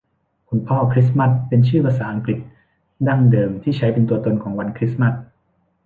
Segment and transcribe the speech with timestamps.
[0.49, 2.39] คุณพ่อคริสมาสต์เป็นชื่อภาษาอังกฤษ
[3.07, 5.13] ดั้งเดิมที่ใช้เป็นตัวตนของวันคริสต์มาส